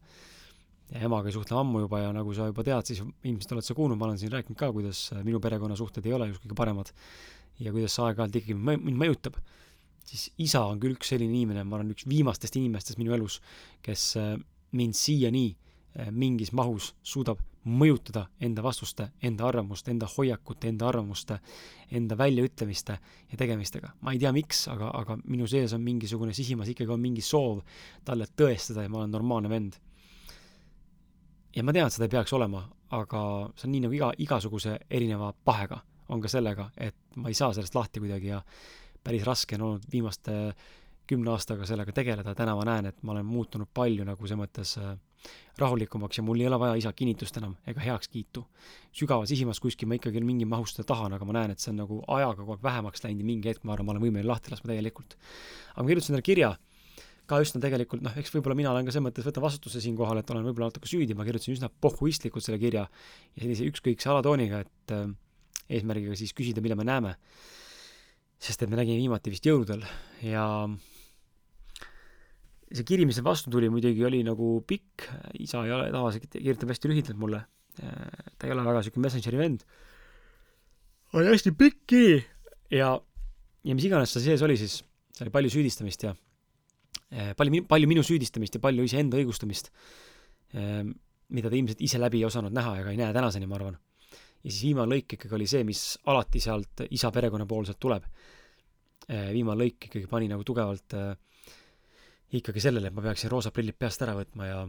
[0.90, 3.74] ja emaga ei suhtle ammu juba ja nagu sa juba tead, siis ilmselt oled sa
[3.78, 6.90] kuulnud, ma olen siin rääkinud ka, kuidas minu perekonnasuhted ei ole just kõige paremad
[7.62, 9.36] ja kuidas see aeg-ajalt ikkagi mind mõjutab,
[10.08, 13.38] siis isa on küll üks selline inimene, ma olen üks viimastest inimestest minu elus,
[13.86, 14.32] kes äh,
[14.74, 21.38] mind siiani äh, mingis mahus suudab mõjutada enda vastuste, enda arvamuste, enda hoiakute, enda arvamuste,
[21.92, 22.96] enda väljaütlemiste
[23.32, 23.92] ja tegemistega.
[24.00, 27.60] ma ei tea, miks, aga, aga minu sees on mingisugune sisimas ikkagi on mingi soov
[28.04, 29.76] talle tõestada ja ma olen normaalne vend.
[31.56, 33.22] ja ma tean, et seda ei peaks olema, aga
[33.56, 37.52] see on nii nagu iga, igasuguse erineva pahega on ka sellega, et ma ei saa
[37.52, 38.40] sellest lahti kuidagi ja
[39.04, 40.54] päris raske on olnud viimaste
[41.10, 44.76] kümne aastaga sellega tegeleda, täna ma näen, et ma olen muutunud palju nagu selles mõttes
[44.78, 44.96] äh,
[45.60, 48.44] rahulikumaks ja mul ei ole vaja isa kinnitust enam ega heakskiitu.
[48.92, 51.82] sügavas sisimas kuskil ma ikkagi mingi mahus seda tahan, aga ma näen, et see on
[51.82, 54.52] nagu ajaga kogu aeg vähemaks läinud ja mingi hetk ma arvan, ma olen võimeline lahti
[54.54, 55.16] laskma täielikult.
[55.74, 56.50] aga ma kirjutasin endale kirja,
[57.30, 60.30] ka üsna tegelikult noh, eks võib-olla mina olen ka selles mõttes, võtan vastutuse siinkohal, et
[60.34, 64.94] olen võib-olla natuke süüdi, ma kirjutasin üsna pohhuistlikult selle kirja ja sellise ükskõikse alatooniga, et
[64.96, 65.10] äh,
[65.70, 67.16] eesmärgiga siis küsida, mida me näeme.
[68.40, 69.84] sest et me nägime viimati vist jõuludel
[70.24, 70.44] ja
[72.70, 75.06] see kiri, mis vastu tuli, muidugi oli nagu pikk,
[75.42, 77.42] isa ei ole, tavaliselt kirjutab hästi lühidalt mulle,
[77.76, 79.64] ta ei ole väga niisugune Messengeri vend,
[81.18, 82.20] oli hästi pikk kiri.
[82.70, 82.92] Ja,
[83.66, 84.78] ja mis iganes seal sees oli siis,
[85.16, 86.14] seal oli palju süüdistamist ja
[87.36, 89.72] palju, palju minu süüdistamist ja palju iseenda õigustamist,
[90.54, 93.78] mida ta ilmselt ise läbi ei osanud näha ega ei näe tänaseni, ma arvan.
[94.40, 98.06] Ja siis viimane lõik ikkagi oli see, mis alati sealt isa perekonnapoolselt tuleb.
[99.10, 101.12] Äh, viimane lõik ikkagi pani nagu tugevalt äh,
[102.38, 104.60] ikkagi sellele, et ma peaksin roosad prillid peast ära võtma ja,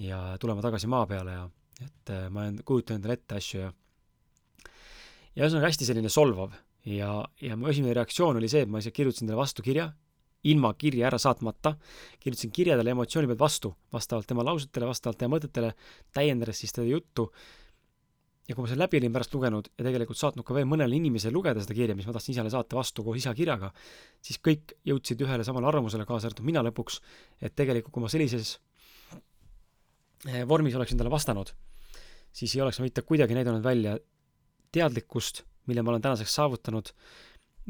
[0.00, 1.46] ja tulema tagasi maa peale ja
[1.82, 3.72] et äh, ma kujutan endale ette asju ja
[5.36, 6.54] ja ühesõnaga hästi selline solvav
[6.88, 9.88] ja, ja mu esimene reaktsioon oli see, et ma lihtsalt kirjutasin talle vastu kirja,
[10.48, 11.76] ilma kirja ära saatmata,
[12.20, 15.72] kirjutasin kirja talle emotsiooni pealt vastu, vastavalt tema lausetele, vastavalt tema mõtetele,
[16.14, 17.28] täiendades siis teda juttu
[18.48, 21.34] ja kui ma selle läbi olin pärast lugenud ja tegelikult saatnud ka veel mõnele inimesele
[21.34, 23.70] lugeda seda kirja, mis ma tahtsin isale saata vastu koos isa kirjaga,
[24.24, 26.98] siis kõik jõudsid ühele samale arvamusele, kaasa arvatud mina lõpuks,
[27.40, 28.56] et tegelikult kui ma sellises
[30.26, 31.54] eh, vormis oleksin talle vastanud,
[32.34, 33.94] siis ei oleks ma mitte kuidagi näidanud välja
[34.74, 36.90] teadlikkust, mille ma olen tänaseks saavutanud,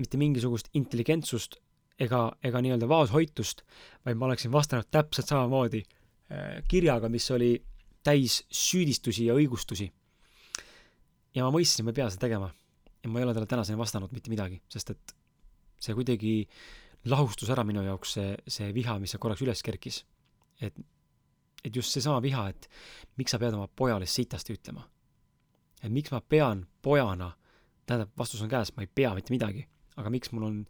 [0.00, 1.58] mitte mingisugust intelligentsust
[2.00, 3.60] ega, ega nii-öelda vaoshoitust,
[4.06, 7.58] vaid ma oleksin vastanud täpselt samamoodi eh, kirjaga, mis oli
[8.02, 9.92] täis süüdistusi ja õigustusi
[11.34, 12.52] ja ma mõistsin, ma ei pea seda tegema.
[13.02, 15.14] ja ma ei ole talle tänaseni vastanud mitte midagi, sest et
[15.82, 16.34] see kuidagi
[17.10, 20.04] lahustus ära minu jaoks, see, see viha, mis seal korraks üles kerkis.
[20.60, 20.76] et,
[21.64, 22.68] et just seesama viha, et
[23.18, 24.86] miks sa pead oma pojale sitasti ütlema.
[25.82, 27.32] et miks ma pean pojana,
[27.86, 29.66] tähendab, vastus on käes, ma ei pea mitte midagi,
[29.96, 30.60] aga miks mul on,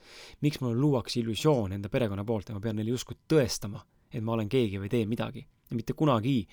[0.41, 4.39] miks mul luuakse illusioon enda perekonna poolt ja ma pean neile justkui tõestama, et ma
[4.39, 5.47] olen keegi või teen midagi.
[5.73, 6.47] mitte kunagi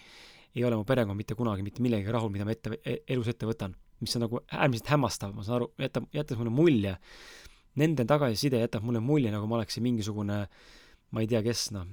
[0.56, 3.45] ei ole mu perekond mitte kunagi mitte millegagi rahul, mida ma ette, e-, elus ette
[3.45, 6.96] võtan mis on nagu äärmiselt hämmastav, ma saan aru, jätab, jättes mulle mulje,
[7.80, 10.46] nende tagasiside jätab mulle mulje, nagu ma oleksin mingisugune
[11.12, 11.88] ma ei tea, kes, noh,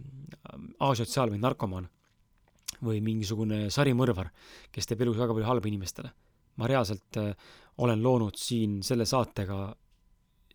[0.84, 1.88] asotsiaal või narkomaan
[2.84, 4.28] või mingisugune sarimõrvar,
[4.72, 6.12] kes teeb elus väga palju halba inimestele.
[6.56, 7.34] ma reaalselt äh,
[7.84, 9.76] olen loonud siin selle saatega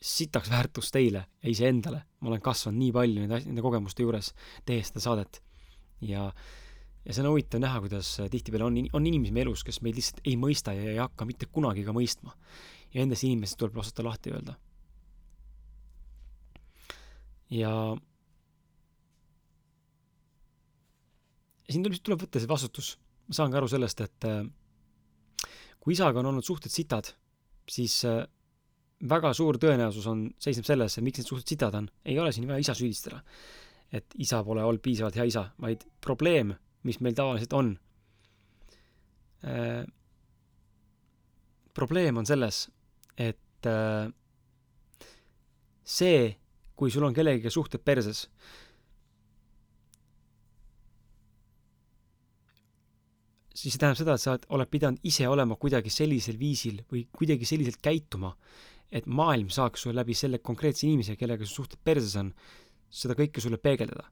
[0.02, 2.04] sitaks väärtust teile ja iseendale.
[2.20, 4.34] ma olen kasvanud nii palju nende, nende kogemuste juures,
[4.66, 5.42] tehes seda saadet.
[6.02, 6.34] ja äh,
[7.06, 9.98] ja see on huvitav näha, kuidas äh, tihtipeale on, on inimesi meie elus, kes meid
[9.98, 12.36] lihtsalt ei mõista ja ei hakka mitte kunagi ka mõistma.
[12.94, 14.58] ja nendest inimestest tuleb osata lahti öelda.
[17.52, 17.72] ja
[21.72, 22.98] siin tuleb, tuleb võtta see vastutus.
[23.28, 24.44] ma saan ka aru sellest, et äh,
[25.80, 27.14] kui isaga on olnud suhted sitad,
[27.70, 28.24] siis äh,
[29.10, 32.48] väga suur tõenäosus on, seisneb selles, et miks need suhted sitad on, ei ole siin
[32.50, 33.24] vaja isa süüdistada.
[33.92, 36.54] et isa pole olnud piisavalt hea isa, vaid probleem
[36.88, 37.76] mis meil tavaliselt on
[39.46, 39.86] äh,.
[41.74, 42.65] probleem on selles,
[43.17, 44.10] et äh,
[45.84, 46.36] see,
[46.76, 48.26] kui sul on kellegagi suhted perses,
[53.62, 57.48] siis see tähendab seda, et sa oled pidanud ise olema kuidagi sellisel viisil või kuidagi
[57.48, 58.34] selliselt käituma,
[58.91, 62.32] et maailm saaks sulle läbi selle konkreetse inimese, kellega su suhted perses on,
[62.91, 64.10] seda kõike sulle peegeldada.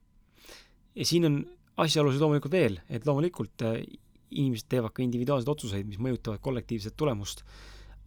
[0.94, 1.42] ja siin on
[1.80, 3.82] asjaolusid loomulikult veel, et loomulikult äh,
[4.30, 7.42] inimesed teevad ka individuaalseid otsuseid, mis mõjutavad kollektiivset tulemust,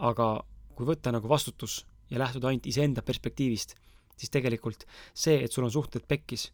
[0.03, 0.35] aga
[0.73, 3.75] kui võtta nagu vastutus ja lähtuda ainult iseenda perspektiivist,
[4.17, 6.49] siis tegelikult see, et sul on suhted pekkis,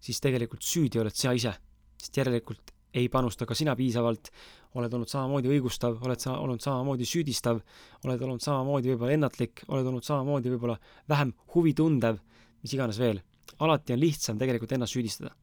[0.00, 1.54] siis tegelikult süüdi oled sa ise,
[2.00, 4.30] sest järelikult ei panusta ka sina piisavalt,
[4.78, 7.60] oled olnud samamoodi õigustav, oled sa olnud samamoodi süüdistav,
[8.06, 10.76] oled olnud samamoodi võib-olla ennatlik, oled olnud samamoodi võib-olla
[11.10, 12.20] vähem huvitundev,
[12.62, 13.22] mis iganes veel.
[13.58, 15.34] alati on lihtsam tegelikult ennast süüdistada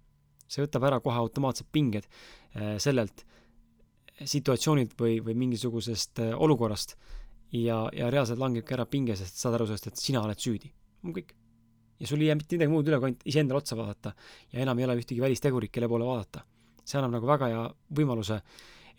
[0.51, 3.25] see võtab ära kohe automaatsed pinged äh, sellelt
[4.21, 6.97] situatsioonilt või, või mingisugusest äh, olukorrast
[7.57, 10.71] ja, ja reaalselt langebki ära pinge, sest saad aru sellest, et sina oled süüdi.
[11.03, 11.33] on kõik.
[11.99, 14.13] ja sul ei jää mitte midagi muud üle, kui ainult iseendale otsa vaadata
[14.51, 16.43] ja enam ei ole ühtegi välistegurit, kelle poole vaadata.
[16.83, 17.63] see annab nagu väga hea
[17.99, 18.41] võimaluse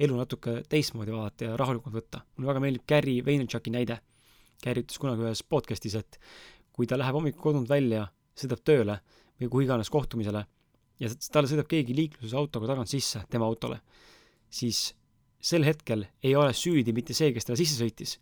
[0.03, 2.23] elu natuke teistmoodi vaadata ja rahulikumalt võtta.
[2.37, 4.01] mulle väga meeldib Gary Vaynerchuki näide.
[4.63, 6.19] Gary ütles kunagi ühes podcast'is, et
[6.73, 8.07] kui ta läheb hommikul kodunt välja,
[8.39, 9.01] sõidab tööle
[9.41, 10.45] või kuhu iganes kohtumisele
[11.03, 13.81] ja talle sõidab keegi liikluses autoga tagant sisse tema autole,
[14.53, 14.93] siis
[15.43, 18.17] sel hetkel ei ole süüdi mitte see, kes talle sisse sõitis,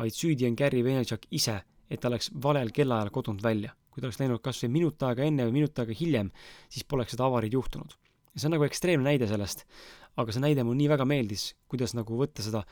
[0.00, 1.58] vaid süüdi on Gary Vaynerchuk ise,
[1.92, 3.76] et ta läks valel kellaajal kodunt välja.
[3.92, 6.30] kui ta oleks läinud kas või minut aega enne või minut aega hiljem,
[6.72, 7.92] siis poleks seda avariid juhtunud.
[8.32, 9.66] ja see on nagu ekstreemne näide sellest,
[10.16, 12.64] aga see näide mulle nii väga meeldis, kuidas nagu võtta seda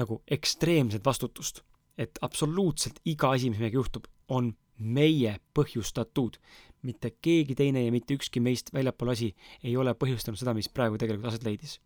[0.00, 1.60] nagu ekstreemset vastutust,
[1.98, 6.38] et absoluutselt iga asi, mis meiega juhtub, on meie põhjustatud.
[6.84, 11.00] Mitte keegi teine ja mitte ükski meist väljapool asi ei ole põhjustanud seda, mis praegu
[11.00, 11.78] tegelikult aset leidis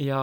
[0.00, 0.20] ja,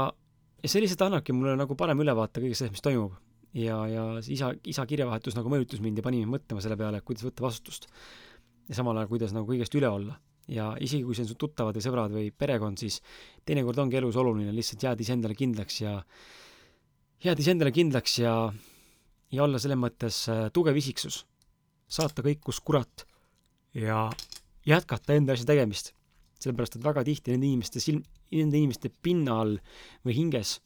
[0.64, 3.18] ja see lihtsalt annabki mulle nagu parem ülevaate kõigest sellest, mis toimub.
[3.58, 7.26] ja, ja isa, isa kirjavahetus nagu mõjutas mind ja pani mind mõtlema selle peale, kuidas
[7.28, 7.88] võtta vastutust.
[8.68, 10.18] ja samal ajal, kuidas nagu kõigest üle olla.
[10.48, 13.02] ja isegi, kui see on su tuttavad või sõbrad või perekond, siis
[13.46, 15.98] teinekord ongi elus oluline lihtsalt jääda iseendale kindlaks ja
[17.24, 18.36] jääda iseendale kindlaks ja,
[19.32, 21.26] ja olla selles mõttes äh, tugev isiksus.
[21.88, 23.06] Saata kõik, kus kurat
[23.74, 24.10] ja
[24.68, 25.94] jätkata enda asja tegemist
[26.42, 29.58] sellepärast et väga tihti nende inimeste silm, nende inimeste pinnal
[30.06, 30.58] või hinges,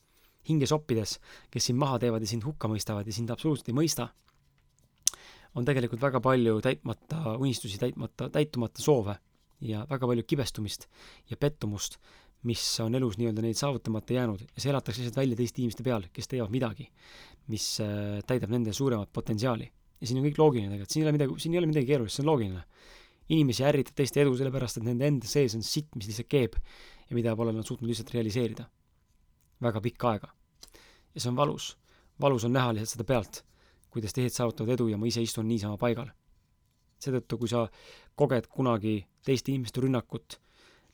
[0.49, 1.17] hingesoppides,
[1.53, 4.09] kes sind maha teevad ja sind hukka mõistavad ja sind absoluutselt ei mõista,
[5.55, 9.17] on tegelikult väga palju täitmata unistusi, täitmata, täitumata soove
[9.67, 10.87] ja väga palju kibestumist
[11.29, 11.99] ja pettumust,
[12.47, 16.07] mis on elus nii-öelda neid saavutamata jäänud ja see elatakse lihtsalt välja teiste inimeste peal,
[16.13, 16.87] kes teevad midagi,
[17.51, 19.69] mis äh, täidab nende suuremat potentsiaali.
[20.01, 22.17] Ja siin on kõik loogiline tegelikult, siin ei ole midagi, siin ei ole midagi keerulist,
[22.17, 22.63] see on loogiline
[23.31, 27.17] inimesi ärritab teiste edu sellepärast, et nende enda sees on sitt, mis lihtsalt keeb ja
[27.17, 28.67] mida pole nad suutnud lihtsalt realiseerida.
[29.61, 30.33] väga pikka aega.
[31.15, 31.77] ja see on valus.
[32.21, 33.43] valus on näha lihtsalt seda pealt,
[33.89, 36.11] kuidas teised saavutavad edu ja ma ise istun niisama paigal.
[36.99, 37.67] seetõttu, kui sa
[38.15, 40.39] koged kunagi teiste inimeste rünnakut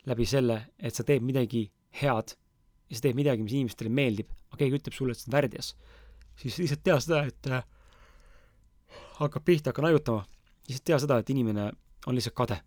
[0.06, 2.36] läbi selle, et sa teed midagi head
[2.90, 5.74] ja sa teed midagi, mis inimestele meeldib, aga keegi ütleb sulle, et see on värdjas,
[6.40, 7.50] siis lihtsalt tea seda, et
[9.20, 10.26] hakkab pihta, hakka naiutama.
[10.68, 11.72] lihtsalt tea seda, et inimene
[12.08, 12.58] on lihtsalt kade,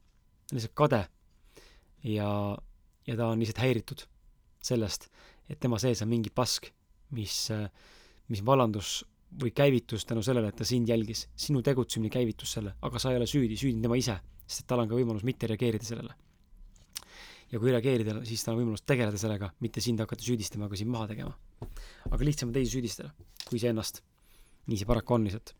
[0.52, 1.00] lihtsalt kade
[2.08, 2.30] ja,
[3.06, 4.06] ja ta on lihtsalt häiritud
[4.64, 5.08] sellest,
[5.48, 6.70] et tema sees on mingi pask,
[7.16, 7.36] mis,
[8.32, 9.00] mis vallandus
[9.40, 11.28] või käivitus tänu sellele, et ta sind jälgis.
[11.36, 14.82] sinu tegutsemine käivitus selle, aga sa ei ole süüdi, süüdi on tema ise, sest tal
[14.82, 16.14] on ka võimalus mitte reageerida sellele.
[17.52, 20.90] ja kui reageerida, siis tal on võimalus tegeleda sellega, mitte sind hakata süüdistama, aga sind
[20.90, 21.36] maha tegema.
[22.10, 23.12] aga lihtsam on teisi süüdistada,
[23.46, 24.02] kui iseennast.
[24.66, 25.59] nii see paraku on lihtsalt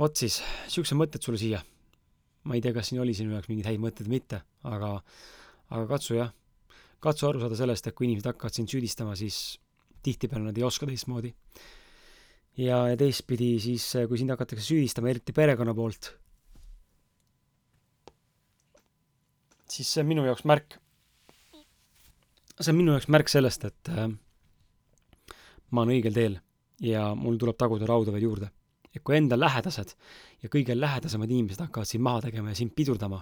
[0.00, 1.62] vot siis, siuksed mõtted sulle siia.
[2.46, 4.38] ma ei tea, kas siin oli sinu jaoks mingeid häid mõtteid või mitte,
[4.70, 4.92] aga,
[5.74, 6.28] aga katsu jah,
[7.02, 9.58] katsu aru saada sellest, et kui inimesed hakkavad sind süüdistama, siis
[10.06, 11.32] tihtipeale nad ei oska teistmoodi.
[12.62, 16.12] ja, ja teistpidi siis, kui sind hakatakse süüdistama, eriti perekonna poolt,
[19.66, 20.78] siis see on minu jaoks märk,
[22.60, 24.06] see on minu jaoks märk sellest, et äh,
[25.72, 26.38] ma olen õigel teel
[26.84, 28.52] ja mul tuleb taguda rauda veel juurde
[28.96, 29.94] et kui enda lähedased
[30.42, 33.20] ja kõige lähedasemad inimesed hakkavad sind maha tegema ja sind pidurdama,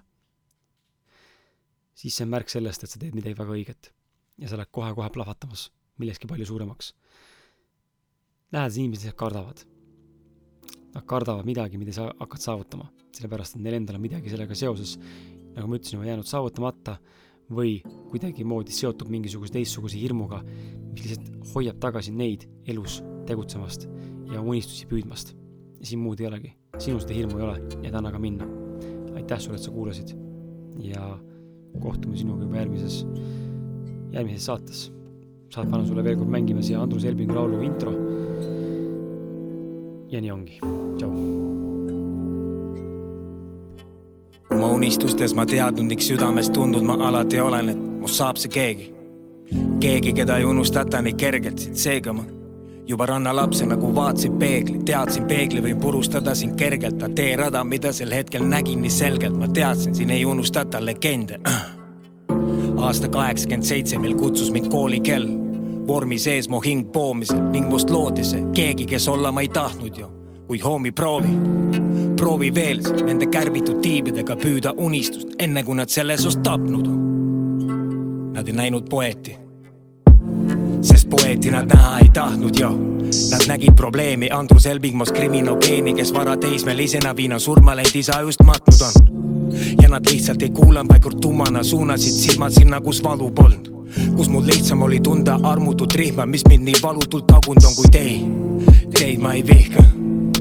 [1.98, 3.92] siis see on märk sellest, et sa teed midagi väga õiget.
[4.38, 5.68] ja sa oled kohe-kohe plahvatamas
[6.02, 6.94] millestki palju suuremaks.
[8.52, 9.64] lähedased inimesed kardavad.
[10.94, 14.96] Nad kardavad midagi, mida sa hakkad saavutama, sellepärast et neil endal on midagi sellega seoses,
[15.54, 16.98] nagu ma ütlesin, on jäänud saavutamata
[17.50, 20.42] või kuidagimoodi seotud mingisuguse teistsuguse hirmuga,
[20.92, 23.88] mis lihtsalt hoiab tagasi neid elus tegutsemast
[24.32, 25.34] ja unistusi püüdmast
[25.85, 26.53] siin muud ei olegi.
[26.79, 28.47] sinul seda hirmu ei ole, et anna ka minna.
[29.14, 30.16] aitäh sulle, et sa kuulasid
[30.83, 31.18] ja
[31.81, 33.07] kohtume sinuga juba järgmises,
[34.12, 34.92] järgmises saates.
[35.55, 37.92] saad panna sulle veel kord mängima siia Andrus Elbingu laulu intro.
[40.11, 40.59] ja nii ongi,
[40.97, 41.11] tšau.
[44.55, 48.92] oma unistustes ma teadnud ning südames tundnud ma alati olen, et must saab see keegi.
[49.81, 52.25] keegi, keda ei unustata nii kergelt, seega ma
[52.87, 58.12] juba rannalapsena, kui vaatasin peegli, teadsin, peegli võib purustada sind kergelt, aga teerada, mida sel
[58.12, 61.40] hetkel nägin nii selgelt, ma teadsin, siin ei unustata legende.
[62.85, 65.29] aasta kaheksakümmend seitse, mil kutsus mind koolikell,
[65.87, 69.97] vormi sees mu hing poomisel ning must loodi see keegi, kes olla ma ei tahtnud
[69.97, 70.11] ju,
[70.49, 71.33] kuid hommi proovi,
[72.16, 77.01] proovi veel nende kärbitud tiibidega püüda unistust, enne kui nad selle sust tapnud on.
[78.35, 78.90] Nad ei näinud
[81.16, 82.70] poeeti, nad näha ei tahtnud jo
[83.31, 88.81] Nad nägid probleemi, Andrus Elving, kriminogeeni, kes vara teismelisena viina surma leid isa just matnud
[88.81, 88.92] on.
[89.83, 93.70] ja nad lihtsalt ei kuulanud, vaid kord tummana suunasid silmad sinna, kus valu polnud.
[94.16, 98.20] kus mul lihtsam oli tunda armutut rihma, mis mind nii valutult tagunud on kui teid.
[98.98, 99.85] Teid ma ei vihka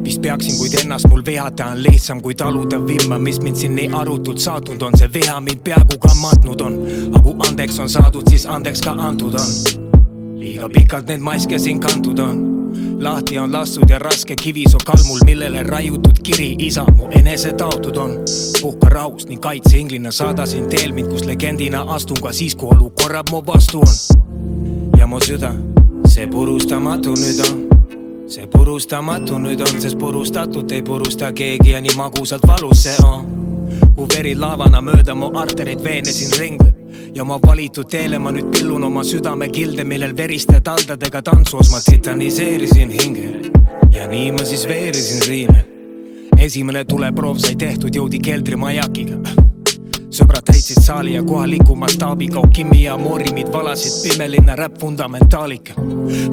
[0.03, 3.89] vist peaksin, kuid ennast mul vihata on lihtsam kui taluda vimma, mis mind siin nii
[3.93, 6.81] arutult saatnud on, see viha mind peaaegu ka matnud on.
[7.13, 9.92] aga kui andeks on saadud, siis andeks ka antud on.
[10.43, 12.39] Liiga pikalt neid maske siin kantud on
[12.99, 18.11] lahti on lastud ja raske kivis on kalmul, millele raiutud kiri isa mu enesetaotud on.
[18.61, 22.69] puhka rahus ning kaitse inglina saada sind teel mind, kus legendina astun ka siis, kui
[22.75, 23.95] olu korrab mu vastu on.
[24.97, 25.53] ja mu süda,
[26.07, 27.63] see purustamatu nüüd on
[28.27, 33.27] see purustamatu nüüd on, sest purustatut ei purusta keegi ja nii magusalt valus see on.
[33.95, 36.82] kui veri laavana mööda mu artereid veenesin ringleb
[37.15, 42.89] ja oma valitud teele ma nüüd pillun oma südamekilde, millel veriste taldadega tantsuos ma titaniseerisin
[42.89, 43.29] hinge.
[43.91, 45.65] ja nii ma siis veerisin riime.
[46.37, 49.42] esimene tuleproov sai tehtud, jõudi keldrimajakiga
[50.13, 55.73] sõbrad täitsid saali ja kohaliku mastaabiga Okimi ja Morimid valasid pimelinna räpp fundamentaalika.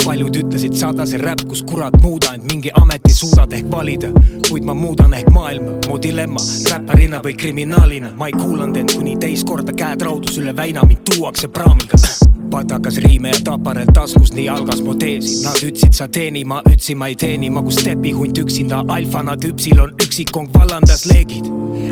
[0.04, 4.12] paljud ütlesid, saada see räpp, kus kurat muuda end mingi ameti suudad ehk valida,
[4.48, 6.40] kuid ma muudan ehk maailma, mu dilemma
[6.70, 11.14] räpparina või kriminaalina, ma ei kuulanud end, kuni teist korda käed raudus üle väina, mind
[11.14, 15.40] tuuakse praamiga patakas riime ja taparel taskus, nii algas mu teesi.
[15.44, 19.80] Nad ütlesid, sa teeni, ma ütlesin, ma ei teeni, ma kui stepihunt üksinda alfana tüpsil
[19.80, 21.46] on üksikong vallandas leegid.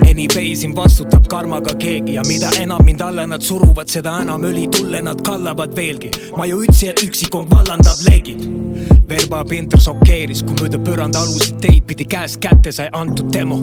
[0.09, 4.67] Anyway siin vastutab karmaga keegi ja mida enam mind alla nad suruvad, seda enam õli
[4.75, 6.11] tulle nad kallavad veelgi.
[6.37, 8.45] ma ju ütlesin, et üksikong vallandab leegid.
[9.09, 13.61] Verba Pinter šokeeris, kui mööda põrandaaluseid teid pidi käest kätte sai antud demo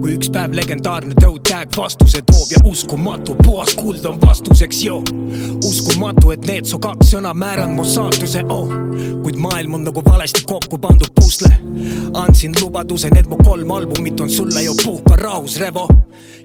[0.00, 5.02] kui üks päev legendaarne toe tag vastuse toob ja uskumatu, puhas kuld on vastuseks, joo.
[5.64, 8.70] uskumatu, et need su kaks sõna määranud mu saatuse, oh.
[9.24, 11.50] kuid maailm on nagu valesti kokku pandud pusle.
[12.14, 15.88] andsin lubaduse, need mu kolm albumit on sulle ju puhka rahus, Revo.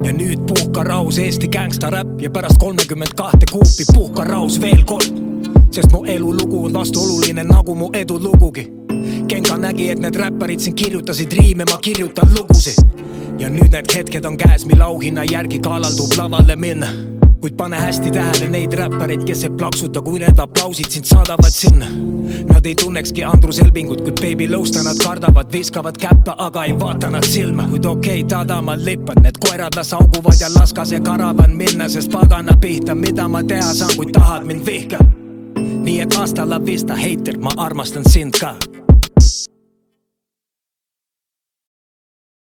[0.04, 5.22] ja nüüd puhka rahus Eesti gängstaräpp ja pärast kolmekümmet kahte kuupi puhka rahus veel kord.
[5.72, 8.72] sest mu elulugu on vastuoluline nagu mu edulugugi
[9.28, 13.04] Genka nägi, et need räpparid siin kirjutasid riime, ma kirjutan lugusid
[13.44, 16.88] ja nüüd need hetked on käes, mille auhinna järgi kaalaldub lavale minna
[17.44, 21.90] kuid pane hästi tähele neid räppareid, kes ei plaksuta, kui need aplausid sind saadavad sinna.
[22.48, 27.10] Nad ei tunnekski Andrus Elvingut, kuid Baby Lõusta nad kardavad, viskavad käppa, aga ei vaata
[27.12, 27.68] nad silma.
[27.68, 32.12] kuid okei okay,, tadamal lippan, need koerad las auguvad ja laskas ja karavan minna, sest
[32.12, 35.04] pagana pihta, mida ma teha saan, kui tahad mind vihka.
[35.84, 38.56] nii et hasta la vista, heiter, ma armastan sind ka